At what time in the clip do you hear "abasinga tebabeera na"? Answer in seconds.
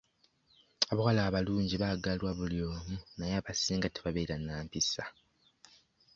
3.39-4.55